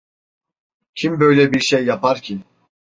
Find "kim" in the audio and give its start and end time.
0.95-1.19